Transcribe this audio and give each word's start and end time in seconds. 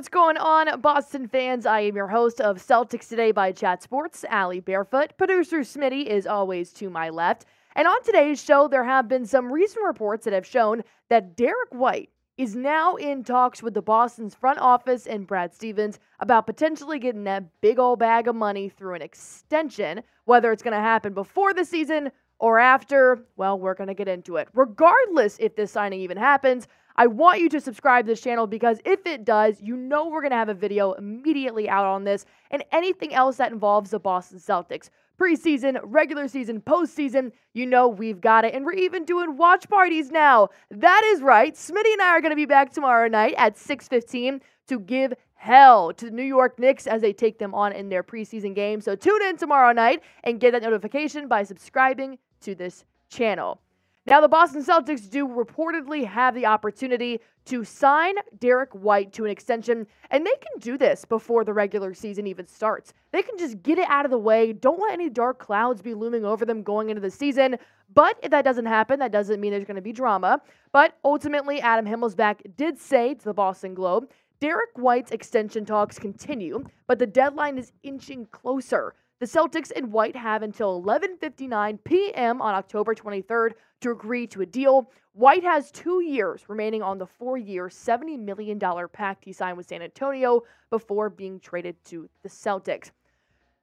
what's 0.00 0.08
going 0.08 0.38
on, 0.38 0.80
Boston 0.80 1.28
fans? 1.28 1.66
I 1.66 1.80
am 1.80 1.94
your 1.94 2.08
host 2.08 2.40
of 2.40 2.56
Celtics 2.56 3.06
Today 3.06 3.32
by 3.32 3.52
Chat 3.52 3.82
Sports, 3.82 4.24
Allie 4.30 4.60
Barefoot. 4.60 5.12
Producer 5.18 5.58
Smitty 5.58 6.06
is 6.06 6.26
always 6.26 6.72
to 6.72 6.88
my 6.88 7.10
left. 7.10 7.44
And 7.76 7.86
on 7.86 8.02
today's 8.02 8.42
show, 8.42 8.66
there 8.66 8.84
have 8.84 9.08
been 9.08 9.26
some 9.26 9.52
recent 9.52 9.84
reports 9.84 10.24
that 10.24 10.32
have 10.32 10.46
shown 10.46 10.84
that 11.10 11.36
Derrick 11.36 11.68
White 11.72 12.08
is 12.38 12.56
now 12.56 12.94
in 12.94 13.24
talks 13.24 13.62
with 13.62 13.74
the 13.74 13.82
Boston's 13.82 14.34
front 14.34 14.58
office 14.58 15.06
and 15.06 15.26
Brad 15.26 15.54
Stevens 15.54 15.98
about 16.18 16.46
potentially 16.46 16.98
getting 16.98 17.24
that 17.24 17.60
big 17.60 17.78
old 17.78 17.98
bag 17.98 18.26
of 18.26 18.34
money 18.34 18.70
through 18.70 18.94
an 18.94 19.02
extension. 19.02 20.00
Whether 20.24 20.50
it's 20.50 20.62
going 20.62 20.72
to 20.72 20.80
happen 20.80 21.12
before 21.12 21.52
the 21.52 21.66
season 21.66 22.10
or 22.38 22.58
after, 22.58 23.26
well, 23.36 23.58
we're 23.58 23.74
going 23.74 23.88
to 23.88 23.94
get 23.94 24.08
into 24.08 24.36
it. 24.36 24.48
Regardless 24.54 25.36
if 25.38 25.56
this 25.56 25.72
signing 25.72 26.00
even 26.00 26.16
happens, 26.16 26.68
I 27.00 27.06
want 27.06 27.40
you 27.40 27.48
to 27.48 27.62
subscribe 27.62 28.04
to 28.04 28.12
this 28.12 28.20
channel 28.20 28.46
because 28.46 28.78
if 28.84 29.06
it 29.06 29.24
does, 29.24 29.62
you 29.62 29.74
know 29.74 30.06
we're 30.06 30.20
going 30.20 30.32
to 30.32 30.36
have 30.36 30.50
a 30.50 30.54
video 30.54 30.92
immediately 30.92 31.66
out 31.66 31.86
on 31.86 32.04
this 32.04 32.26
and 32.50 32.62
anything 32.72 33.14
else 33.14 33.38
that 33.38 33.52
involves 33.52 33.88
the 33.88 33.98
Boston 33.98 34.38
Celtics. 34.38 34.90
Preseason, 35.18 35.80
regular 35.82 36.28
season, 36.28 36.60
postseason, 36.60 37.32
you 37.54 37.64
know 37.64 37.88
we've 37.88 38.20
got 38.20 38.44
it. 38.44 38.52
And 38.52 38.66
we're 38.66 38.74
even 38.74 39.06
doing 39.06 39.38
watch 39.38 39.66
parties 39.70 40.10
now. 40.10 40.50
That 40.70 41.02
is 41.14 41.22
right. 41.22 41.54
Smitty 41.54 41.90
and 41.90 42.02
I 42.02 42.08
are 42.10 42.20
going 42.20 42.32
to 42.32 42.36
be 42.36 42.44
back 42.44 42.70
tomorrow 42.70 43.08
night 43.08 43.32
at 43.38 43.56
6:15 43.56 44.42
to 44.66 44.78
give 44.78 45.14
hell 45.36 45.94
to 45.94 46.04
the 46.04 46.10
New 46.10 46.22
York 46.22 46.58
Knicks 46.58 46.86
as 46.86 47.00
they 47.00 47.14
take 47.14 47.38
them 47.38 47.54
on 47.54 47.72
in 47.72 47.88
their 47.88 48.02
preseason 48.02 48.54
game. 48.54 48.82
So 48.82 48.94
tune 48.94 49.22
in 49.22 49.38
tomorrow 49.38 49.72
night 49.72 50.02
and 50.24 50.38
get 50.38 50.52
that 50.52 50.60
notification 50.60 51.28
by 51.28 51.44
subscribing 51.44 52.18
to 52.42 52.54
this 52.54 52.84
channel. 53.08 53.58
Now, 54.06 54.22
the 54.22 54.28
Boston 54.28 54.64
Celtics 54.64 55.10
do 55.10 55.28
reportedly 55.28 56.06
have 56.06 56.34
the 56.34 56.46
opportunity 56.46 57.20
to 57.44 57.64
sign 57.64 58.14
Derrick 58.38 58.70
White 58.72 59.12
to 59.12 59.24
an 59.26 59.30
extension, 59.30 59.86
and 60.10 60.24
they 60.24 60.34
can 60.40 60.58
do 60.58 60.78
this 60.78 61.04
before 61.04 61.44
the 61.44 61.52
regular 61.52 61.92
season 61.92 62.26
even 62.26 62.46
starts. 62.46 62.94
They 63.12 63.22
can 63.22 63.36
just 63.36 63.62
get 63.62 63.78
it 63.78 63.88
out 63.88 64.06
of 64.06 64.10
the 64.10 64.18
way. 64.18 64.54
Don't 64.54 64.80
let 64.80 64.94
any 64.94 65.10
dark 65.10 65.38
clouds 65.38 65.82
be 65.82 65.92
looming 65.92 66.24
over 66.24 66.46
them 66.46 66.62
going 66.62 66.88
into 66.88 67.02
the 67.02 67.10
season. 67.10 67.56
But 67.92 68.18
if 68.22 68.30
that 68.30 68.44
doesn't 68.44 68.66
happen, 68.66 69.00
that 69.00 69.12
doesn't 69.12 69.40
mean 69.40 69.50
there's 69.50 69.64
going 69.64 69.76
to 69.76 69.82
be 69.82 69.92
drama. 69.92 70.40
But 70.72 70.96
ultimately, 71.04 71.60
Adam 71.60 71.86
Himmelsbach 71.86 72.56
did 72.56 72.78
say 72.78 73.14
to 73.14 73.24
the 73.24 73.34
Boston 73.34 73.74
Globe 73.74 74.10
Derrick 74.40 74.70
White's 74.76 75.10
extension 75.10 75.66
talks 75.66 75.98
continue, 75.98 76.64
but 76.86 76.98
the 76.98 77.06
deadline 77.06 77.58
is 77.58 77.72
inching 77.82 78.24
closer. 78.26 78.94
The 79.20 79.26
Celtics 79.26 79.70
and 79.76 79.92
White 79.92 80.16
have 80.16 80.42
until 80.42 80.82
11:59 80.82 81.84
p.m. 81.84 82.40
on 82.40 82.54
October 82.54 82.94
23rd 82.94 83.50
to 83.82 83.90
agree 83.90 84.26
to 84.28 84.40
a 84.40 84.46
deal. 84.46 84.90
White 85.12 85.44
has 85.44 85.70
2 85.72 86.00
years 86.00 86.44
remaining 86.48 86.82
on 86.82 86.96
the 86.96 87.06
4-year, 87.06 87.68
$70 87.68 88.18
million 88.18 88.58
pact 88.90 89.26
he 89.26 89.34
signed 89.34 89.58
with 89.58 89.68
San 89.68 89.82
Antonio 89.82 90.44
before 90.70 91.10
being 91.10 91.38
traded 91.38 91.76
to 91.84 92.08
the 92.22 92.30
Celtics. 92.30 92.92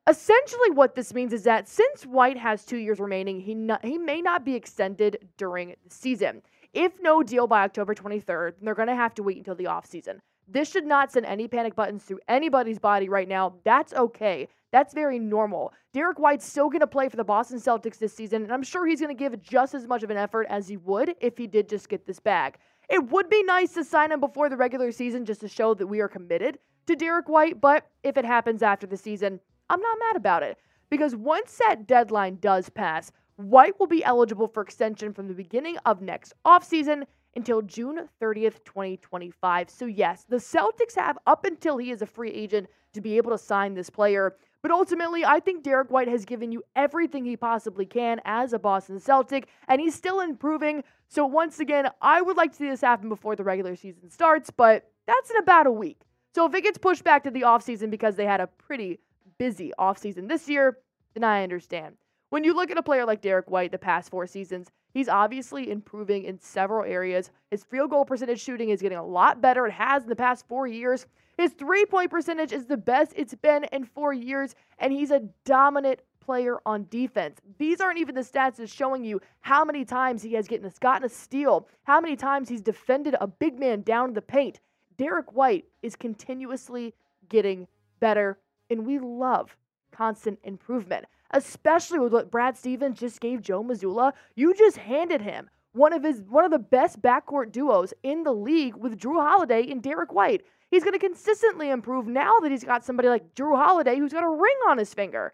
Essentially, 0.07 0.69
what 0.71 0.93
this 0.93 1.11
means 1.13 1.33
is 1.33 1.43
that 1.43 1.67
since 1.67 2.05
White 2.05 2.37
has 2.37 2.63
two 2.63 2.77
years 2.77 2.99
remaining, 2.99 3.39
he, 3.39 3.55
not, 3.55 3.83
he 3.83 3.97
may 3.97 4.21
not 4.21 4.45
be 4.45 4.53
extended 4.53 5.27
during 5.37 5.69
the 5.69 5.89
season. 5.89 6.43
If 6.71 7.01
no 7.01 7.23
deal 7.23 7.47
by 7.47 7.63
October 7.63 7.95
23rd, 7.95 8.53
they're 8.61 8.75
going 8.75 8.89
to 8.89 8.95
have 8.95 9.15
to 9.15 9.23
wait 9.23 9.37
until 9.37 9.55
the 9.55 9.63
offseason. 9.63 10.19
This 10.47 10.69
should 10.69 10.85
not 10.85 11.11
send 11.11 11.25
any 11.25 11.47
panic 11.47 11.75
buttons 11.75 12.03
through 12.03 12.19
anybody's 12.27 12.79
body 12.79 13.09
right 13.09 13.27
now. 13.27 13.55
That's 13.63 13.93
okay. 13.93 14.47
That's 14.71 14.93
very 14.93 15.17
normal. 15.17 15.73
Derrick 15.93 16.19
White's 16.19 16.45
still 16.45 16.69
going 16.69 16.81
to 16.81 16.87
play 16.87 17.07
for 17.09 17.15
the 17.15 17.23
Boston 17.23 17.59
Celtics 17.59 17.97
this 17.97 18.13
season, 18.13 18.43
and 18.43 18.51
I'm 18.51 18.63
sure 18.63 18.85
he's 18.85 18.99
going 18.99 19.15
to 19.15 19.19
give 19.19 19.41
just 19.41 19.73
as 19.73 19.87
much 19.87 20.03
of 20.03 20.09
an 20.09 20.17
effort 20.17 20.47
as 20.49 20.67
he 20.67 20.77
would 20.77 21.15
if 21.21 21.37
he 21.37 21.47
did 21.47 21.69
just 21.69 21.89
get 21.89 22.05
this 22.05 22.19
bag. 22.19 22.57
It 22.89 23.09
would 23.09 23.29
be 23.29 23.43
nice 23.43 23.73
to 23.73 23.83
sign 23.83 24.11
him 24.11 24.19
before 24.19 24.49
the 24.49 24.57
regular 24.57 24.91
season 24.91 25.25
just 25.25 25.41
to 25.41 25.47
show 25.47 25.73
that 25.73 25.87
we 25.87 25.99
are 26.01 26.07
committed 26.07 26.59
to 26.87 26.95
Derrick 26.95 27.27
White, 27.27 27.59
but 27.59 27.89
if 28.03 28.17
it 28.17 28.25
happens 28.25 28.63
after 28.63 28.87
the 28.87 28.97
season, 28.97 29.39
I'm 29.69 29.81
not 29.81 29.97
mad 29.99 30.15
about 30.15 30.43
it. 30.43 30.57
Because 30.89 31.15
once 31.15 31.59
that 31.67 31.85
deadline 31.85 32.37
does 32.39 32.69
pass, 32.69 33.11
White 33.35 33.79
will 33.79 33.87
be 33.87 34.03
eligible 34.03 34.47
for 34.47 34.63
extension 34.63 35.13
from 35.13 35.27
the 35.27 35.33
beginning 35.33 35.77
of 35.85 36.01
next 36.01 36.33
offseason 36.45 37.03
until 37.35 37.61
June 37.61 38.07
30th, 38.21 38.63
2025. 38.63 39.69
So, 39.69 39.85
yes, 39.85 40.25
the 40.27 40.37
Celtics 40.37 40.95
have 40.95 41.17
up 41.27 41.45
until 41.45 41.77
he 41.77 41.91
is 41.91 42.01
a 42.01 42.05
free 42.05 42.31
agent 42.31 42.67
to 42.93 43.01
be 43.01 43.17
able 43.17 43.31
to 43.31 43.37
sign 43.37 43.73
this 43.73 43.89
player. 43.89 44.35
But 44.67 44.73
ultimately, 44.73 45.23
I 45.23 45.39
think 45.39 45.63
Derrick 45.63 45.89
White 45.89 46.09
has 46.09 46.25
given 46.25 46.51
you 46.51 46.61
everything 46.75 47.23
he 47.23 47.37
possibly 47.37 47.85
can 47.85 48.19
as 48.25 48.51
a 48.51 48.59
Boston 48.59 48.99
Celtic, 48.99 49.47
and 49.69 49.79
he's 49.79 49.95
still 49.95 50.19
improving. 50.19 50.83
So, 51.07 51.25
once 51.25 51.61
again, 51.61 51.87
I 52.01 52.21
would 52.21 52.35
like 52.35 52.51
to 52.51 52.57
see 52.57 52.67
this 52.67 52.81
happen 52.81 53.07
before 53.07 53.37
the 53.37 53.45
regular 53.45 53.77
season 53.77 54.09
starts, 54.09 54.49
but 54.49 54.91
that's 55.05 55.29
in 55.29 55.37
about 55.37 55.67
a 55.67 55.71
week. 55.71 56.01
So, 56.35 56.45
if 56.45 56.53
it 56.53 56.63
gets 56.63 56.77
pushed 56.77 57.05
back 57.05 57.23
to 57.23 57.31
the 57.31 57.43
offseason 57.43 57.89
because 57.89 58.17
they 58.17 58.25
had 58.25 58.41
a 58.41 58.47
pretty 58.47 58.99
busy 59.37 59.71
offseason 59.79 60.27
this 60.27 60.49
year, 60.49 60.79
then 61.13 61.23
I 61.23 61.43
understand. 61.43 61.95
When 62.29 62.43
you 62.43 62.53
look 62.53 62.69
at 62.69 62.77
a 62.77 62.83
player 62.83 63.05
like 63.05 63.21
Derrick 63.21 63.49
White 63.49 63.71
the 63.71 63.77
past 63.77 64.09
four 64.09 64.27
seasons, 64.27 64.67
he's 64.93 65.09
obviously 65.09 65.71
improving 65.71 66.23
in 66.23 66.39
several 66.39 66.83
areas. 66.83 67.31
His 67.51 67.63
field 67.63 67.89
goal 67.89 68.05
percentage 68.05 68.41
shooting 68.41 68.69
is 68.69 68.81
getting 68.81 68.97
a 68.97 69.05
lot 69.05 69.41
better. 69.41 69.67
It 69.67 69.73
has 69.73 70.03
in 70.03 70.09
the 70.09 70.15
past 70.15 70.47
four 70.47 70.67
years. 70.67 71.05
His 71.37 71.53
three 71.53 71.85
point 71.85 72.09
percentage 72.09 72.51
is 72.51 72.65
the 72.65 72.77
best 72.77 73.13
it's 73.15 73.35
been 73.35 73.65
in 73.71 73.85
four 73.85 74.13
years, 74.13 74.55
and 74.79 74.91
he's 74.91 75.11
a 75.11 75.21
dominant 75.45 76.01
player 76.19 76.57
on 76.65 76.85
defense. 76.89 77.39
These 77.57 77.79
aren't 77.79 77.99
even 77.99 78.15
the 78.15 78.21
stats 78.21 78.57
that's 78.57 78.73
showing 78.73 79.05
you 79.05 79.21
how 79.39 79.63
many 79.63 79.85
times 79.85 80.21
he 80.21 80.33
has 80.33 80.47
gotten, 80.47 80.69
gotten 80.81 81.05
a 81.05 81.09
steal, 81.09 81.69
how 81.83 82.01
many 82.01 82.15
times 82.15 82.49
he's 82.49 82.61
defended 82.61 83.15
a 83.21 83.27
big 83.27 83.57
man 83.57 83.81
down 83.81 84.13
the 84.13 84.21
paint. 84.21 84.59
Derrick 84.97 85.31
White 85.31 85.65
is 85.81 85.95
continuously 85.95 86.93
getting 87.29 87.67
better, 87.99 88.39
and 88.69 88.85
we 88.85 88.99
love 88.99 89.55
constant 89.91 90.39
improvement, 90.43 91.05
especially 91.31 91.99
with 91.99 92.13
what 92.13 92.31
Brad 92.31 92.57
Stevens 92.57 92.99
just 92.99 93.19
gave 93.19 93.41
Joe 93.41 93.63
Mazzulla. 93.63 94.13
You 94.35 94.53
just 94.53 94.77
handed 94.77 95.21
him 95.21 95.49
one 95.73 95.93
of 95.93 96.03
his 96.03 96.21
one 96.23 96.45
of 96.45 96.51
the 96.51 96.59
best 96.59 97.01
backcourt 97.01 97.51
duos 97.51 97.93
in 98.03 98.23
the 98.23 98.33
league 98.33 98.75
with 98.75 98.99
Jrue 98.99 99.21
Holiday 99.21 99.69
and 99.69 99.81
Derrick 99.81 100.13
White. 100.13 100.45
He's 100.71 100.83
going 100.83 100.93
to 100.93 100.99
consistently 100.99 101.69
improve 101.69 102.07
now 102.07 102.39
that 102.39 102.51
he's 102.51 102.63
got 102.63 102.83
somebody 102.83 103.09
like 103.09 103.35
Jrue 103.35 103.55
Holiday 103.55 103.97
who's 103.97 104.13
got 104.13 104.23
a 104.23 104.29
ring 104.29 104.57
on 104.67 104.77
his 104.77 104.93
finger. 104.93 105.33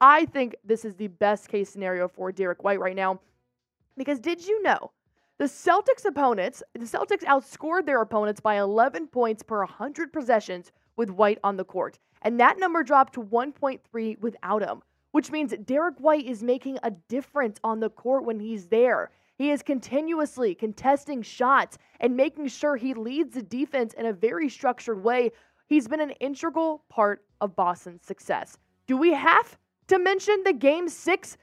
I 0.00 0.24
think 0.24 0.56
this 0.64 0.84
is 0.84 0.96
the 0.96 1.08
best 1.08 1.48
case 1.48 1.70
scenario 1.70 2.08
for 2.08 2.32
Derrick 2.32 2.64
White 2.64 2.80
right 2.80 2.96
now. 2.96 3.20
Because 3.96 4.18
did 4.18 4.44
you 4.46 4.62
know 4.62 4.90
the 5.38 5.44
Celtics 5.44 6.04
opponents, 6.04 6.62
the 6.72 6.80
Celtics 6.80 7.24
outscored 7.24 7.86
their 7.86 8.00
opponents 8.00 8.40
by 8.40 8.58
11 8.58 9.08
points 9.08 9.42
per 9.42 9.58
100 9.58 10.12
possessions 10.12 10.72
with 10.96 11.10
White 11.10 11.38
on 11.42 11.56
the 11.56 11.64
court. 11.64 11.98
And 12.22 12.38
that 12.38 12.58
number 12.58 12.82
dropped 12.82 13.14
to 13.14 13.22
1.3 13.22 14.20
without 14.20 14.62
him, 14.62 14.82
which 15.12 15.30
means 15.30 15.54
Derrick 15.64 15.98
White 15.98 16.26
is 16.26 16.42
making 16.42 16.78
a 16.82 16.90
difference 17.08 17.58
on 17.62 17.80
the 17.80 17.90
court 17.90 18.24
when 18.24 18.40
he's 18.40 18.66
there. 18.66 19.10
He 19.36 19.50
is 19.50 19.62
continuously 19.62 20.54
contesting 20.54 21.22
shots 21.22 21.78
and 22.00 22.16
making 22.16 22.48
sure 22.48 22.76
he 22.76 22.94
leads 22.94 23.34
the 23.34 23.42
defense 23.42 23.94
in 23.94 24.06
a 24.06 24.12
very 24.12 24.48
structured 24.48 25.02
way. 25.02 25.32
He's 25.68 25.88
been 25.88 26.00
an 26.00 26.10
integral 26.12 26.84
part 26.88 27.24
of 27.40 27.56
Boston's 27.56 28.04
success. 28.04 28.58
Do 28.86 28.96
we 28.96 29.12
have 29.12 29.56
to 29.88 29.98
mention 29.98 30.42
the 30.44 30.52
game 30.52 30.88
six 30.88 31.36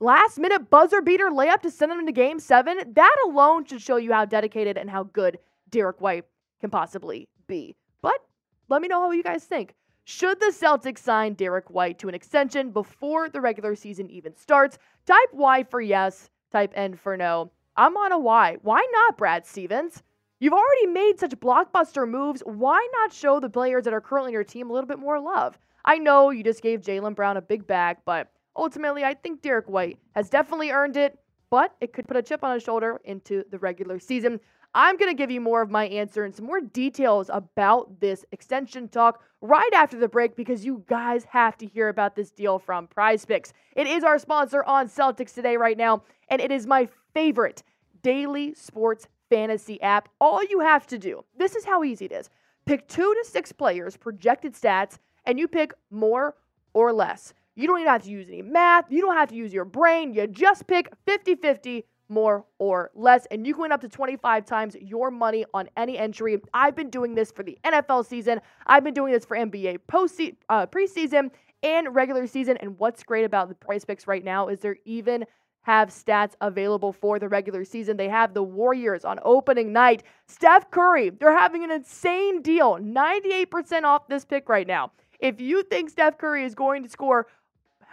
last 0.00 0.38
minute 0.38 0.70
buzzer 0.70 1.02
beater 1.02 1.30
layup 1.30 1.62
to 1.62 1.70
send 1.70 1.90
them 1.90 2.00
into 2.00 2.12
game 2.12 2.40
seven? 2.40 2.78
That 2.94 3.16
alone 3.26 3.64
should 3.64 3.80
show 3.80 3.96
you 3.96 4.12
how 4.12 4.24
dedicated 4.24 4.78
and 4.78 4.90
how 4.90 5.04
good 5.04 5.38
Derrick 5.70 6.00
White 6.00 6.24
can 6.60 6.70
possibly 6.70 7.28
be. 7.46 7.76
But 8.02 8.20
let 8.68 8.82
me 8.82 8.88
know 8.88 9.00
how 9.00 9.10
you 9.10 9.22
guys 9.22 9.44
think. 9.44 9.74
Should 10.06 10.38
the 10.38 10.52
Celtics 10.52 10.98
sign 10.98 11.32
Derrick 11.32 11.70
White 11.70 11.98
to 12.00 12.08
an 12.08 12.14
extension 12.14 12.70
before 12.70 13.30
the 13.30 13.40
regular 13.40 13.74
season 13.74 14.10
even 14.10 14.36
starts? 14.36 14.78
Type 15.06 15.32
Y 15.32 15.64
for 15.64 15.80
yes 15.80 16.28
type 16.52 16.72
N 16.76 16.94
for 16.94 17.16
no. 17.16 17.50
I'm 17.76 17.96
on 17.96 18.12
a 18.12 18.18
Y. 18.18 18.58
Why 18.62 18.86
not, 18.92 19.16
Brad 19.16 19.46
Stevens? 19.46 20.02
You've 20.40 20.52
already 20.52 20.86
made 20.86 21.18
such 21.18 21.30
blockbuster 21.40 22.08
moves. 22.08 22.42
Why 22.44 22.86
not 22.92 23.14
show 23.14 23.40
the 23.40 23.48
players 23.48 23.84
that 23.84 23.94
are 23.94 24.00
currently 24.00 24.30
in 24.30 24.34
your 24.34 24.44
team 24.44 24.68
a 24.68 24.72
little 24.72 24.86
bit 24.86 24.98
more 24.98 25.18
love? 25.18 25.58
I 25.86 25.96
know 25.98 26.30
you 26.30 26.44
just 26.44 26.62
gave 26.62 26.82
Jaylen 26.82 27.16
Brown 27.16 27.38
a 27.38 27.42
big 27.42 27.66
bag, 27.66 27.96
but 28.04 28.30
ultimately, 28.54 29.04
I 29.04 29.14
think 29.14 29.40
Derrick 29.40 29.68
White 29.68 29.98
has 30.14 30.28
definitely 30.28 30.70
earned 30.70 30.98
it, 30.98 31.18
but 31.50 31.74
it 31.80 31.94
could 31.94 32.06
put 32.06 32.18
a 32.18 32.22
chip 32.22 32.44
on 32.44 32.52
his 32.52 32.62
shoulder 32.62 33.00
into 33.04 33.42
the 33.50 33.58
regular 33.58 33.98
season. 33.98 34.38
I'm 34.76 34.96
going 34.96 35.10
to 35.10 35.16
give 35.16 35.30
you 35.30 35.40
more 35.40 35.62
of 35.62 35.70
my 35.70 35.86
answer 35.86 36.24
and 36.24 36.34
some 36.34 36.46
more 36.46 36.60
details 36.60 37.30
about 37.32 38.00
this 38.00 38.24
extension 38.32 38.88
talk 38.88 39.22
right 39.40 39.72
after 39.72 39.98
the 39.98 40.08
break 40.08 40.34
because 40.34 40.64
you 40.64 40.84
guys 40.88 41.24
have 41.24 41.56
to 41.58 41.66
hear 41.66 41.88
about 41.88 42.16
this 42.16 42.32
deal 42.32 42.58
from 42.58 42.88
Prize 42.88 43.24
Picks. 43.24 43.52
It 43.76 43.86
is 43.86 44.02
our 44.02 44.18
sponsor 44.18 44.64
on 44.64 44.88
Celtics 44.88 45.32
today, 45.32 45.56
right 45.56 45.78
now, 45.78 46.02
and 46.28 46.40
it 46.40 46.50
is 46.50 46.66
my 46.66 46.88
favorite 47.12 47.62
daily 48.02 48.52
sports 48.54 49.06
fantasy 49.30 49.80
app. 49.80 50.08
All 50.20 50.42
you 50.42 50.58
have 50.58 50.88
to 50.88 50.98
do, 50.98 51.24
this 51.38 51.54
is 51.54 51.64
how 51.64 51.84
easy 51.84 52.06
it 52.06 52.12
is 52.12 52.28
pick 52.66 52.88
two 52.88 53.14
to 53.14 53.28
six 53.28 53.52
players, 53.52 53.96
projected 53.96 54.54
stats, 54.54 54.98
and 55.26 55.38
you 55.38 55.46
pick 55.46 55.74
more 55.90 56.34
or 56.72 56.92
less. 56.92 57.34
You 57.54 57.66
don't 57.66 57.78
even 57.80 57.92
have 57.92 58.02
to 58.04 58.10
use 58.10 58.26
any 58.28 58.42
math. 58.42 58.86
You 58.90 59.02
don't 59.02 59.16
have 59.16 59.28
to 59.28 59.36
use 59.36 59.52
your 59.52 59.66
brain. 59.66 60.12
You 60.14 60.26
just 60.26 60.66
pick 60.66 60.90
50 61.06 61.36
50 61.36 61.84
more 62.08 62.44
or 62.58 62.90
less. 62.94 63.26
And 63.30 63.46
you 63.46 63.54
can 63.54 63.62
win 63.62 63.72
up 63.72 63.80
to 63.80 63.88
25 63.88 64.44
times 64.44 64.76
your 64.80 65.10
money 65.10 65.44
on 65.54 65.68
any 65.76 65.98
entry. 65.98 66.40
I've 66.52 66.76
been 66.76 66.90
doing 66.90 67.14
this 67.14 67.30
for 67.30 67.42
the 67.42 67.58
NFL 67.64 68.06
season. 68.06 68.40
I've 68.66 68.84
been 68.84 68.94
doing 68.94 69.12
this 69.12 69.24
for 69.24 69.36
NBA 69.36 69.80
post 69.86 70.20
uh, 70.48 70.66
preseason 70.66 71.30
and 71.62 71.94
regular 71.94 72.26
season. 72.26 72.56
And 72.58 72.78
what's 72.78 73.02
great 73.02 73.24
about 73.24 73.48
the 73.48 73.54
PrizePicks 73.54 74.06
right 74.06 74.24
now 74.24 74.48
is 74.48 74.60
they're 74.60 74.76
even 74.84 75.24
have 75.62 75.88
stats 75.88 76.34
available 76.42 76.92
for 76.92 77.18
the 77.18 77.28
regular 77.28 77.64
season. 77.64 77.96
They 77.96 78.10
have 78.10 78.34
the 78.34 78.42
Warriors 78.42 79.04
on 79.04 79.18
opening 79.22 79.72
night. 79.72 80.02
Steph 80.28 80.70
Curry, 80.70 81.08
they're 81.08 81.36
having 81.36 81.64
an 81.64 81.70
insane 81.70 82.42
deal. 82.42 82.76
98% 82.76 83.84
off 83.84 84.06
this 84.06 84.26
pick 84.26 84.50
right 84.50 84.66
now. 84.66 84.92
If 85.20 85.40
you 85.40 85.62
think 85.62 85.88
Steph 85.88 86.18
Curry 86.18 86.44
is 86.44 86.54
going 86.54 86.82
to 86.82 86.90
score 86.90 87.26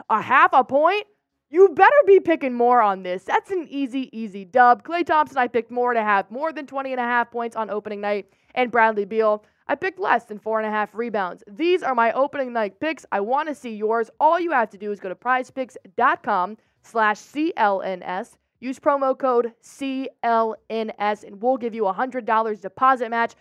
a 0.10 0.22
half 0.22 0.50
a 0.52 0.66
point, 0.66 1.06
you 1.52 1.68
better 1.70 1.96
be 2.08 2.20
picking 2.20 2.54
more 2.54 2.82
on 2.82 3.04
this. 3.04 3.24
That's 3.24 3.52
an 3.52 3.68
easy, 3.70 4.10
easy 4.18 4.46
dub. 4.46 4.84
Klay 4.84 5.06
Thompson, 5.06 5.38
I 5.38 5.48
picked 5.48 5.70
more 5.70 5.94
to 5.94 6.02
have 6.02 6.32
more 6.32 6.54
than 6.54 6.66
20 6.66 6.94
and 6.94 7.00
a 7.00 7.04
half 7.04 7.30
points 7.30 7.58
on 7.58 7.70
opening 7.70 8.00
night. 8.00 8.32
And 8.56 8.72
Bradley 8.72 9.06
Beal, 9.06 9.44
I 9.68 9.76
picked 9.76 10.00
less 10.00 10.26
than 10.26 10.40
four 10.40 10.60
and 10.60 10.68
a 10.68 10.72
half 10.72 10.96
rebounds. 10.96 11.44
These 11.50 11.84
are 11.84 11.94
my 11.94 12.14
opening 12.14 12.54
night 12.54 12.80
picks. 12.80 13.06
I 13.12 13.20
want 13.20 13.50
to 13.50 13.56
see 13.56 13.76
yours. 13.76 14.10
All 14.20 14.40
you 14.40 14.52
have 14.52 14.70
to 14.72 14.78
do 14.78 14.92
is 14.92 15.00
go 15.02 15.10
to 15.10 15.16
prizepicks.com 15.16 16.58
slash 16.84 17.18
CLNS. 17.20 18.38
Use 18.62 18.80
promo 18.80 19.18
code 19.18 19.54
CLNS 19.62 21.24
and 21.24 21.42
we'll 21.42 21.58
give 21.58 21.76
you 21.76 21.88
a 21.88 21.94
$100 21.94 22.62
deposit 22.62 23.10
match 23.10 23.34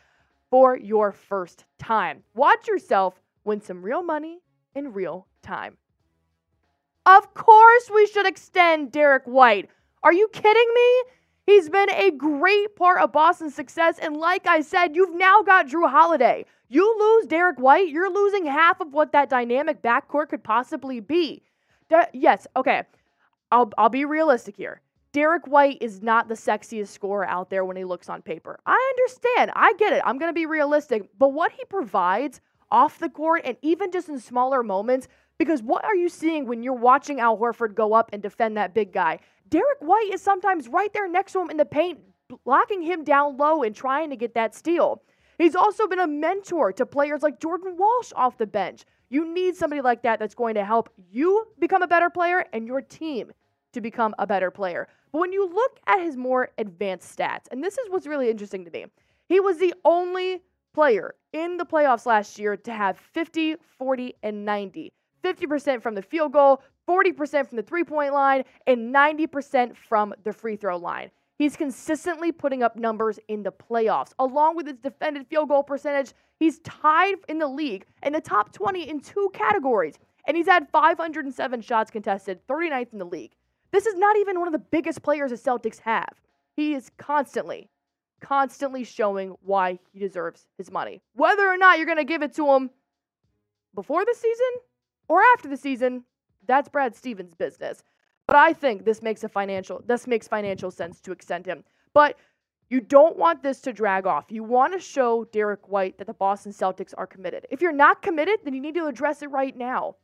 for 0.51 0.77
your 0.77 1.13
first 1.13 1.65
time. 1.79 2.25
Watch 2.35 2.67
yourself 2.67 3.21
win 3.45 3.61
some 3.61 3.83
real 3.83 4.03
money 4.03 4.41
in 4.75 4.93
real 4.93 5.27
time. 5.43 5.77
Of 7.17 7.35
course, 7.35 7.91
we 7.93 8.07
should 8.07 8.27
extend 8.27 8.93
Derrick 8.93 9.25
White. 9.25 9.69
Are 10.05 10.13
you 10.13 10.29
kidding 10.33 10.69
me? 10.75 11.03
He's 11.45 11.69
been 11.69 11.91
a 11.91 12.13
great 12.13 12.77
part 12.77 13.01
of 13.01 13.11
Boston's 13.11 13.53
success. 13.53 13.99
And 14.01 14.17
like 14.17 14.47
I 14.47 14.61
said, 14.61 14.95
you've 14.95 15.17
now 15.17 15.43
got 15.43 15.67
Jrue 15.67 15.91
Holiday. 15.91 16.45
You 16.69 16.97
lose 17.01 17.27
Derrick 17.27 17.59
White, 17.59 17.89
you're 17.89 18.13
losing 18.13 18.47
half 18.47 18.81
of 18.81 18.93
what 18.93 19.11
that 19.11 19.29
dynamic 19.29 19.83
backcourt 19.83 20.29
could 20.29 20.45
possibly 20.45 21.01
be. 21.01 21.43
yes, 22.13 22.47
okay. 22.55 22.85
I'll, 23.51 23.73
I'll 23.77 23.89
be 23.89 24.05
realistic 24.05 24.57
here. 24.57 24.81
Derrick 25.13 25.49
White 25.49 25.79
is 25.81 26.03
not 26.03 26.29
the 26.29 26.35
sexiest 26.35 26.89
scorer 26.89 27.27
out 27.27 27.51
there 27.51 27.65
when 27.65 27.77
he 27.77 27.83
looks 27.83 28.09
on 28.09 28.23
paper. 28.23 28.61
I 28.67 28.95
understand. 28.97 29.51
I 29.57 29.73
get 29.79 29.93
it. 29.93 30.03
I'm 30.07 30.19
going 30.19 30.31
to 30.31 30.33
be 30.33 30.47
realistic. 30.47 31.09
But 31.19 31.33
what 31.33 31.51
he 31.51 31.65
provides 31.65 32.41
off 32.71 33.01
the 33.01 33.09
court 33.09 33.43
and 33.45 33.57
even 33.63 33.91
just 33.91 34.09
in 34.09 34.21
smaller 34.21 34.63
moments, 34.63 35.09
because 35.41 35.63
what 35.63 35.83
are 35.87 35.97
you 35.97 36.11
seeing 36.11 36.45
when 36.45 36.63
you're 36.63 36.75
watching 36.75 37.19
Al 37.19 37.39
Horford 37.39 37.75
go 37.75 37.95
up 37.95 38.11
and 38.13 38.23
defend 38.23 38.59
that 38.59 38.75
big 38.75 38.93
guy? 38.93 39.19
Derrick 39.49 39.79
White 39.81 40.11
is 40.13 40.21
sometimes 40.21 40.69
right 40.69 40.93
there 40.93 41.09
next 41.09 41.33
to 41.33 41.41
him 41.41 41.49
in 41.49 41.57
the 41.57 41.65
paint, 41.65 41.99
blocking 42.45 42.83
him 42.83 43.05
down 43.05 43.39
low 43.39 43.63
and 43.63 43.75
trying 43.75 44.11
to 44.11 44.17
get 44.17 44.35
that 44.35 44.55
steal. 44.55 45.03
He's 45.39 45.57
also 45.57 45.87
been 45.87 45.99
a 45.99 46.07
mentor 46.07 46.75
to 46.75 46.85
players 46.85 47.23
like 47.23 47.41
Jordan 47.41 47.79
Walsh 47.79 48.13
off 48.15 48.37
the 48.37 48.47
bench. 48.47 48.85
You 49.09 49.33
need 49.33 49.57
somebody 49.57 49.81
like 49.81 50.03
that 50.03 50.19
that's 50.19 50.35
going 50.35 50.57
to 50.57 50.65
help 50.65 50.91
you 51.11 51.47
become 51.59 51.81
a 51.81 51.89
better 51.89 52.11
player 52.11 52.45
and 52.53 52.67
your 52.67 52.83
team 52.83 53.33
to 53.73 53.81
become 53.81 54.15
a 54.19 54.27
better 54.27 54.51
player. 54.51 54.89
But 55.11 55.21
when 55.21 55.33
you 55.33 55.49
look 55.49 55.81
at 55.87 56.03
his 56.03 56.19
more 56.19 56.51
advanced 56.59 57.17
stats, 57.17 57.47
and 57.51 57.65
this 57.65 57.79
is 57.79 57.89
what's 57.89 58.07
really 58.07 58.29
interesting 58.29 58.67
to 58.67 58.71
me, 58.71 58.85
he 59.27 59.41
was 59.41 59.57
the 59.57 59.73
only 59.87 60.43
player 60.75 61.15
in 61.33 61.57
the 61.57 61.65
playoffs 61.65 62.05
last 62.05 62.39
year 62.39 62.59
to 62.59 62.75
have 62.75 62.99
50, 62.99 63.57
40, 63.79 64.17
and 64.23 64.45
90. 64.45 64.93
50% 65.23 65.83
from 65.83 65.95
the 65.95 66.03
field 66.03 66.33
goal, 66.33 66.63
40% 66.89 67.49
from 67.49 67.57
the 67.57 67.63
three 67.63 67.85
point 67.85 68.13
line, 68.13 68.45
and 68.67 68.95
90% 68.95 69.77
from 69.77 70.15
the 70.25 70.33
free 70.33 70.57
throw 70.57 70.77
line. 70.77 71.11
He's 71.39 71.57
consistently 71.57 72.33
putting 72.33 72.63
up 72.63 72.77
numbers 72.77 73.19
in 73.29 73.43
the 73.43 73.53
playoffs. 73.53 74.13
Along 74.19 74.57
with 74.57 74.67
his 74.67 74.77
defended 74.77 75.27
field 75.27 75.49
goal 75.49 75.63
percentage, 75.63 76.13
he's 76.39 76.59
tied 76.61 77.15
in 77.29 77.39
the 77.39 77.47
league 77.47 77.87
in 78.03 78.13
the 78.13 78.21
top 78.21 78.53
20 78.53 78.89
in 78.89 79.01
two 79.01 79.31
categories. 79.33 79.95
And 80.27 80.37
he's 80.37 80.47
had 80.47 80.69
507 80.71 81.63
shots 81.63 81.91
contested, 81.91 82.47
39th 82.47 82.93
in 82.93 82.99
the 82.99 83.07
league. 83.07 83.33
This 83.71 83.87
is 83.87 83.97
not 83.97 84.19
even 84.19 84.39
one 84.39 84.49
of 84.49 84.53
the 84.53 84.59
biggest 84.59 85.03
players 85.03 85.31
the 85.31 85.37
Celtics 85.37 85.79
have. 85.81 86.21
He 86.57 86.75
is 86.75 86.91
constantly, 86.99 87.71
constantly 88.21 88.85
showing 88.85 89.35
why 89.41 89.79
he 89.93 89.99
deserves 89.99 90.47
his 90.59 90.71
money. 90.71 91.01
Whether 91.15 91.47
or 91.47 91.57
not 91.57 91.79
you're 91.79 91.87
going 91.87 91.99
to 91.99 92.05
give 92.05 92.23
it 92.23 92.35
to 92.35 92.47
him 92.53 92.71
before 93.75 94.05
the 94.05 94.15
season 94.15 94.53
or 95.11 95.21
after 95.35 95.49
the 95.49 95.57
season, 95.57 96.05
that's 96.47 96.69
Brad 96.69 96.95
Stevens' 96.95 97.35
business. 97.35 97.83
But 98.29 98.37
I 98.37 98.53
think 98.53 98.85
this 98.85 99.03
makes 99.03 99.25
a 99.25 99.29
financial 99.29 99.83
this 99.85 100.07
makes 100.07 100.29
financial 100.29 100.71
sense 100.71 101.01
to 101.01 101.11
extend 101.11 101.47
him. 101.47 101.65
But 101.93 102.17
you 102.69 102.81
don't 102.81 103.19
want 103.19 103.43
this 103.43 103.61
to 103.63 103.73
drag 103.73 104.07
off. 104.07 104.27
You 104.31 104.45
want 104.45 104.73
to 104.73 104.79
show 104.79 105.25
Derrick 105.33 105.69
White 105.69 105.99
that 105.99 106.07
the 106.07 106.15
Boston 106.15 106.53
Celtics 106.53 106.95
are 106.97 107.09
committed. 107.09 107.45
If 107.51 107.61
you're 107.61 107.73
not 107.73 108.03
committed, 108.03 108.39
then 108.45 108.55
you 108.55 108.61
need 108.61 108.77
to 108.77 108.87
address 108.87 109.21
it 109.23 109.33
right 109.33 109.57
now. 109.57 109.97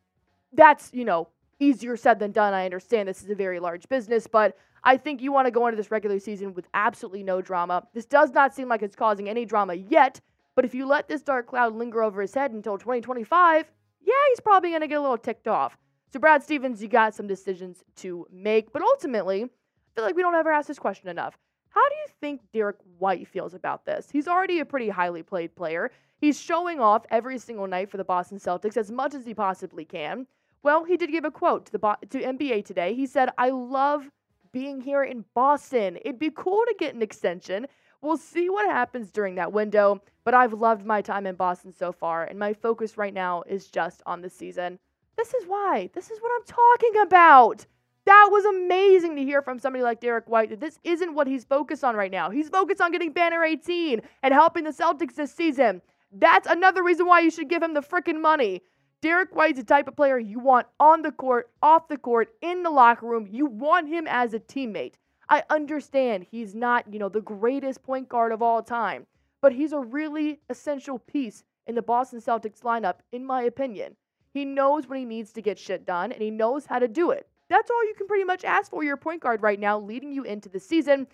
That's, 0.52 0.90
you 0.92 1.04
know, 1.04 1.28
easier 1.60 1.96
said 1.96 2.18
than 2.18 2.32
done. 2.32 2.52
I 2.52 2.64
understand 2.64 3.08
this 3.08 3.22
is 3.22 3.30
a 3.30 3.36
very 3.36 3.60
large 3.60 3.88
business, 3.88 4.26
but 4.26 4.58
I 4.82 4.96
think 4.96 5.22
you 5.22 5.30
want 5.30 5.46
to 5.46 5.52
go 5.52 5.68
into 5.68 5.76
this 5.76 5.92
regular 5.92 6.18
season 6.18 6.52
with 6.52 6.66
absolutely 6.74 7.22
no 7.22 7.40
drama. 7.40 7.86
This 7.94 8.06
does 8.06 8.32
not 8.32 8.56
seem 8.56 8.68
like 8.68 8.82
it's 8.82 8.96
causing 8.96 9.28
any 9.28 9.44
drama 9.44 9.74
yet, 9.74 10.20
but 10.56 10.64
if 10.64 10.74
you 10.74 10.84
let 10.84 11.06
this 11.06 11.22
dark 11.22 11.46
cloud 11.46 11.76
linger 11.76 12.02
over 12.02 12.20
his 12.20 12.34
head 12.34 12.50
until 12.50 12.76
2025, 12.76 13.70
yeah, 14.06 14.14
he's 14.30 14.40
probably 14.40 14.70
going 14.70 14.80
to 14.80 14.88
get 14.88 14.98
a 14.98 15.00
little 15.00 15.18
ticked 15.18 15.48
off. 15.48 15.76
So, 16.12 16.20
Brad 16.20 16.42
Stevens, 16.42 16.80
you 16.80 16.88
got 16.88 17.14
some 17.14 17.26
decisions 17.26 17.82
to 17.96 18.26
make, 18.32 18.72
but 18.72 18.80
ultimately, 18.80 19.42
I 19.42 19.48
feel 19.94 20.04
like 20.04 20.16
we 20.16 20.22
don't 20.22 20.34
ever 20.34 20.52
ask 20.52 20.68
this 20.68 20.78
question 20.78 21.08
enough. 21.08 21.36
How 21.68 21.86
do 21.88 21.94
you 21.96 22.06
think 22.20 22.40
Derrick 22.52 22.76
White 22.98 23.28
feels 23.28 23.52
about 23.52 23.84
this? 23.84 24.08
He's 24.10 24.28
already 24.28 24.60
a 24.60 24.64
pretty 24.64 24.88
highly 24.88 25.22
played 25.22 25.54
player. 25.56 25.90
He's 26.18 26.40
showing 26.40 26.80
off 26.80 27.04
every 27.10 27.38
single 27.38 27.66
night 27.66 27.90
for 27.90 27.98
the 27.98 28.04
Boston 28.04 28.38
Celtics 28.38 28.76
as 28.76 28.90
much 28.90 29.14
as 29.14 29.26
he 29.26 29.34
possibly 29.34 29.84
can. 29.84 30.26
Well, 30.62 30.84
he 30.84 30.96
did 30.96 31.10
give 31.10 31.24
a 31.24 31.30
quote 31.30 31.66
to 31.66 31.72
the 31.72 31.78
to 32.10 32.22
NBA 32.22 32.64
today. 32.64 32.94
He 32.94 33.06
said, 33.06 33.28
"I 33.36 33.50
love 33.50 34.10
being 34.52 34.80
here 34.80 35.02
in 35.02 35.24
Boston. 35.34 35.98
It'd 35.98 36.18
be 36.18 36.30
cool 36.30 36.64
to 36.66 36.74
get 36.78 36.94
an 36.94 37.02
extension. 37.02 37.66
We'll 38.02 38.16
see 38.16 38.48
what 38.50 38.66
happens 38.66 39.10
during 39.10 39.36
that 39.36 39.52
window, 39.52 40.02
but 40.24 40.34
I've 40.34 40.52
loved 40.52 40.84
my 40.84 41.02
time 41.02 41.26
in 41.26 41.34
Boston 41.34 41.72
so 41.72 41.92
far, 41.92 42.24
and 42.24 42.38
my 42.38 42.52
focus 42.52 42.96
right 42.96 43.14
now 43.14 43.42
is 43.48 43.66
just 43.68 44.02
on 44.06 44.20
the 44.20 44.30
season. 44.30 44.78
This 45.16 45.32
is 45.34 45.44
why. 45.46 45.90
This 45.94 46.10
is 46.10 46.20
what 46.20 46.32
I'm 46.36 46.44
talking 46.46 47.02
about. 47.02 47.66
That 48.04 48.28
was 48.30 48.44
amazing 48.44 49.16
to 49.16 49.24
hear 49.24 49.42
from 49.42 49.58
somebody 49.58 49.82
like 49.82 50.00
Derrick 50.00 50.28
White 50.28 50.50
that 50.50 50.60
this 50.60 50.78
isn't 50.84 51.14
what 51.14 51.26
he's 51.26 51.44
focused 51.44 51.82
on 51.82 51.96
right 51.96 52.10
now. 52.10 52.30
He's 52.30 52.48
focused 52.48 52.80
on 52.80 52.92
getting 52.92 53.12
banner 53.12 53.42
18 53.42 54.00
and 54.22 54.32
helping 54.32 54.64
the 54.64 54.70
Celtics 54.70 55.16
this 55.16 55.34
season. 55.34 55.82
That's 56.12 56.46
another 56.46 56.84
reason 56.84 57.06
why 57.06 57.20
you 57.20 57.30
should 57.30 57.48
give 57.48 57.62
him 57.62 57.74
the 57.74 57.80
freaking 57.80 58.20
money. 58.20 58.62
Derrick 59.00 59.34
White's 59.34 59.58
the 59.58 59.64
type 59.64 59.88
of 59.88 59.96
player 59.96 60.18
you 60.18 60.38
want 60.38 60.66
on 60.78 61.02
the 61.02 61.12
court, 61.12 61.50
off 61.62 61.88
the 61.88 61.98
court, 61.98 62.28
in 62.40 62.62
the 62.62 62.70
locker 62.70 63.06
room. 63.06 63.26
You 63.30 63.46
want 63.46 63.88
him 63.88 64.06
as 64.08 64.34
a 64.34 64.40
teammate. 64.40 64.94
I 65.28 65.42
understand 65.50 66.26
he's 66.30 66.54
not, 66.54 66.92
you 66.92 66.98
know, 66.98 67.08
the 67.08 67.20
greatest 67.20 67.82
point 67.82 68.08
guard 68.08 68.32
of 68.32 68.42
all 68.42 68.62
time, 68.62 69.06
but 69.40 69.52
he's 69.52 69.72
a 69.72 69.80
really 69.80 70.40
essential 70.48 70.98
piece 70.98 71.44
in 71.66 71.74
the 71.74 71.82
Boston 71.82 72.20
Celtics 72.20 72.60
lineup, 72.60 72.96
in 73.12 73.24
my 73.24 73.42
opinion. 73.42 73.96
He 74.32 74.44
knows 74.44 74.86
when 74.86 74.98
he 74.98 75.04
needs 75.04 75.32
to 75.32 75.42
get 75.42 75.58
shit 75.58 75.84
done, 75.84 76.12
and 76.12 76.22
he 76.22 76.30
knows 76.30 76.66
how 76.66 76.78
to 76.78 76.86
do 76.86 77.10
it. 77.10 77.26
That's 77.48 77.70
all 77.70 77.86
you 77.86 77.94
can 77.94 78.06
pretty 78.06 78.24
much 78.24 78.44
ask 78.44 78.70
for 78.70 78.84
your 78.84 78.96
point 78.96 79.22
guard 79.22 79.42
right 79.42 79.58
now, 79.58 79.78
leading 79.78 80.12
you 80.12 80.24
into 80.24 80.48
the 80.48 80.60
season. 80.60 81.06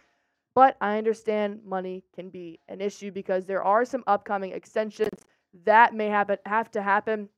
But 0.54 0.76
I 0.81 0.99
understand 0.99 1.61
money 1.64 2.04
can 2.14 2.28
be 2.28 2.59
an 2.69 2.81
issue 2.81 3.11
because 3.11 3.47
there 3.47 3.62
are 3.62 3.85
some 3.85 4.04
upcoming 4.07 4.52
extensions 4.52 5.21
that 5.64 5.95
may 5.95 6.09
have, 6.09 6.37
have 6.45 6.71
to 6.73 6.83
happen 6.83 7.28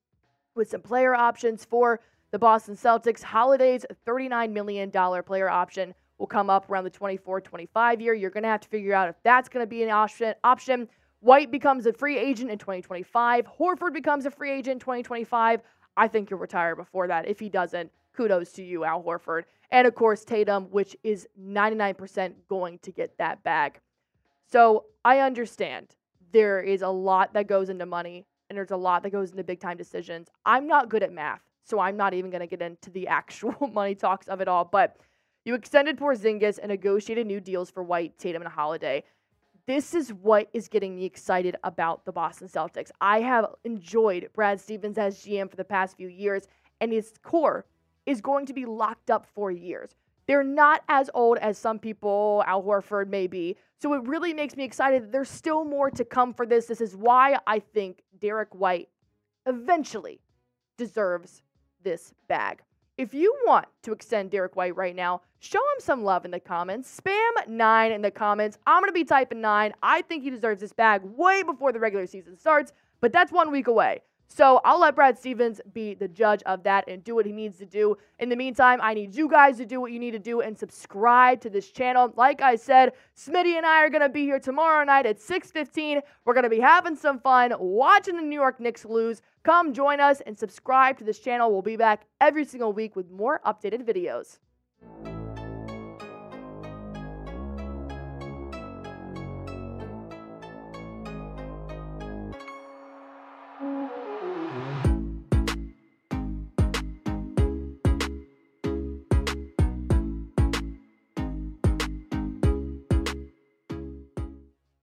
with 0.54 0.70
some 0.70 0.80
player 0.80 1.14
options 1.14 1.64
for 1.64 2.00
the 2.32 2.38
Boston 2.38 2.76
Celtics. 2.76 3.22
Holiday's 3.22 3.86
$39 4.06 4.50
million 4.52 4.90
player 4.90 5.48
option 5.48 5.94
will 6.24 6.28
come 6.28 6.48
up 6.48 6.70
around 6.70 6.84
the 6.84 6.90
24 6.90 7.42
25 7.42 8.00
year. 8.00 8.14
You're 8.14 8.30
going 8.30 8.44
to 8.44 8.48
have 8.48 8.62
to 8.62 8.68
figure 8.68 8.94
out 8.94 9.10
if 9.10 9.16
that's 9.22 9.50
going 9.50 9.62
to 9.62 9.68
be 9.68 9.82
an 9.82 9.90
option. 9.90 10.34
option. 10.42 10.88
White 11.20 11.50
becomes 11.50 11.84
a 11.84 11.92
free 11.92 12.18
agent 12.18 12.50
in 12.50 12.56
2025. 12.56 13.46
Horford 13.58 13.92
becomes 13.92 14.24
a 14.24 14.30
free 14.30 14.50
agent 14.50 14.72
in 14.72 14.78
2025. 14.78 15.60
I 15.98 16.08
think 16.08 16.30
he'll 16.30 16.38
retire 16.38 16.74
before 16.74 17.08
that. 17.08 17.28
If 17.28 17.38
he 17.38 17.50
doesn't, 17.50 17.90
kudos 18.16 18.52
to 18.52 18.64
you, 18.64 18.84
Al 18.84 19.02
Horford. 19.02 19.42
And 19.70 19.86
of 19.86 19.94
course, 19.94 20.24
Tatum, 20.24 20.64
which 20.70 20.96
is 21.02 21.28
99% 21.38 22.32
going 22.48 22.78
to 22.78 22.90
get 22.90 23.18
that 23.18 23.42
bag. 23.44 23.80
So 24.50 24.86
I 25.04 25.18
understand 25.18 25.94
there 26.32 26.62
is 26.62 26.80
a 26.80 26.88
lot 26.88 27.34
that 27.34 27.48
goes 27.48 27.68
into 27.68 27.84
money 27.84 28.24
and 28.48 28.56
there's 28.56 28.70
a 28.70 28.76
lot 28.76 29.02
that 29.02 29.10
goes 29.10 29.30
into 29.30 29.44
big 29.44 29.60
time 29.60 29.76
decisions. 29.76 30.28
I'm 30.46 30.66
not 30.66 30.88
good 30.88 31.02
at 31.02 31.12
math, 31.12 31.42
so 31.64 31.80
I'm 31.80 31.98
not 31.98 32.14
even 32.14 32.30
going 32.30 32.40
to 32.40 32.46
get 32.46 32.62
into 32.62 32.90
the 32.90 33.08
actual 33.20 33.70
money 33.74 33.94
talks 33.94 34.28
of 34.28 34.40
it 34.40 34.48
all. 34.48 34.64
But 34.64 34.96
you 35.44 35.54
extended 35.54 35.98
Porzingis 35.98 36.58
and 36.58 36.68
negotiated 36.70 37.26
new 37.26 37.40
deals 37.40 37.70
for 37.70 37.82
White, 37.82 38.18
Tatum, 38.18 38.42
and 38.42 38.50
Holiday. 38.50 39.04
This 39.66 39.94
is 39.94 40.12
what 40.12 40.48
is 40.52 40.68
getting 40.68 40.96
me 40.96 41.04
excited 41.04 41.56
about 41.64 42.04
the 42.04 42.12
Boston 42.12 42.48
Celtics. 42.48 42.90
I 43.00 43.20
have 43.20 43.46
enjoyed 43.64 44.28
Brad 44.34 44.60
Stevens 44.60 44.98
as 44.98 45.18
GM 45.18 45.50
for 45.50 45.56
the 45.56 45.64
past 45.64 45.96
few 45.96 46.08
years, 46.08 46.48
and 46.80 46.92
his 46.92 47.12
core 47.22 47.64
is 48.06 48.20
going 48.20 48.46
to 48.46 48.52
be 48.52 48.66
locked 48.66 49.10
up 49.10 49.26
for 49.34 49.50
years. 49.50 49.94
They're 50.26 50.42
not 50.44 50.82
as 50.88 51.10
old 51.12 51.38
as 51.38 51.58
some 51.58 51.78
people, 51.78 52.42
Al 52.46 52.62
Horford 52.62 53.08
may 53.08 53.26
be. 53.26 53.56
So 53.80 53.92
it 53.92 54.02
really 54.04 54.32
makes 54.32 54.56
me 54.56 54.64
excited 54.64 55.02
that 55.02 55.12
there's 55.12 55.30
still 55.30 55.64
more 55.64 55.90
to 55.90 56.04
come 56.04 56.32
for 56.32 56.46
this. 56.46 56.66
This 56.66 56.80
is 56.80 56.96
why 56.96 57.38
I 57.46 57.58
think 57.58 58.02
Derrick 58.18 58.54
White 58.54 58.88
eventually 59.46 60.20
deserves 60.78 61.42
this 61.82 62.14
bag. 62.28 62.62
If 62.96 63.12
you 63.12 63.34
want 63.44 63.66
to 63.82 63.92
extend 63.92 64.30
Derrick 64.30 64.54
White 64.54 64.76
right 64.76 64.94
now, 64.94 65.22
show 65.40 65.58
him 65.58 65.80
some 65.80 66.04
love 66.04 66.24
in 66.24 66.30
the 66.30 66.38
comments. 66.38 67.00
Spam 67.00 67.48
nine 67.48 67.90
in 67.90 68.02
the 68.02 68.10
comments. 68.10 68.56
I'm 68.68 68.80
going 68.80 68.88
to 68.88 68.92
be 68.92 69.02
typing 69.02 69.40
nine. 69.40 69.74
I 69.82 70.02
think 70.02 70.22
he 70.22 70.30
deserves 70.30 70.60
this 70.60 70.72
bag 70.72 71.02
way 71.02 71.42
before 71.42 71.72
the 71.72 71.80
regular 71.80 72.06
season 72.06 72.38
starts, 72.38 72.72
but 73.00 73.10
that's 73.10 73.32
one 73.32 73.50
week 73.50 73.66
away. 73.66 74.02
So 74.28 74.60
I'll 74.64 74.80
let 74.80 74.96
Brad 74.96 75.18
Stevens 75.18 75.60
be 75.72 75.94
the 75.94 76.08
judge 76.08 76.42
of 76.44 76.62
that 76.64 76.88
and 76.88 77.04
do 77.04 77.14
what 77.14 77.26
he 77.26 77.32
needs 77.32 77.58
to 77.58 77.66
do. 77.66 77.96
In 78.18 78.28
the 78.28 78.36
meantime, 78.36 78.80
I 78.82 78.94
need 78.94 79.14
you 79.14 79.28
guys 79.28 79.58
to 79.58 79.66
do 79.66 79.80
what 79.80 79.92
you 79.92 79.98
need 79.98 80.10
to 80.10 80.18
do 80.18 80.40
and 80.40 80.58
subscribe 80.58 81.40
to 81.42 81.50
this 81.50 81.70
channel. 81.70 82.12
Like 82.16 82.42
I 82.42 82.56
said, 82.56 82.92
Smitty 83.16 83.56
and 83.56 83.64
I 83.64 83.82
are 83.84 83.90
going 83.90 84.02
to 84.02 84.08
be 84.08 84.22
here 84.22 84.40
tomorrow 84.40 84.84
night 84.84 85.06
at 85.06 85.18
6:15. 85.18 86.00
We're 86.24 86.34
going 86.34 86.44
to 86.44 86.50
be 86.50 86.60
having 86.60 86.96
some 86.96 87.20
fun 87.20 87.52
watching 87.58 88.16
the 88.16 88.22
New 88.22 88.40
York 88.40 88.58
Knicks 88.60 88.84
lose. 88.84 89.22
Come 89.44 89.72
join 89.72 90.00
us 90.00 90.20
and 90.22 90.38
subscribe 90.38 90.98
to 90.98 91.04
this 91.04 91.18
channel. 91.18 91.52
We'll 91.52 91.62
be 91.62 91.76
back 91.76 92.06
every 92.20 92.44
single 92.44 92.72
week 92.72 92.96
with 92.96 93.10
more 93.10 93.40
updated 93.44 93.84
videos. 93.84 94.38